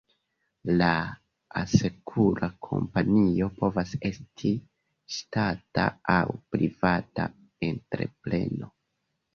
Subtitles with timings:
[0.77, 0.87] La
[1.63, 4.55] asekura kompanio povas esti
[5.19, 6.21] ŝtata aŭ
[6.57, 7.31] privata
[7.71, 8.77] entrepreno.